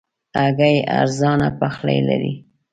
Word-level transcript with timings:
هګۍ 0.41 0.75
ارزانه 0.99 1.47
پخلی 1.59 1.99
لري. 2.07 2.33